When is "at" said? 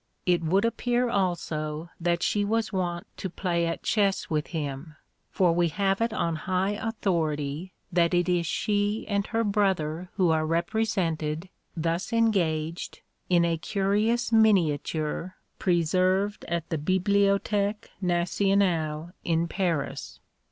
3.67-3.83, 16.45-16.67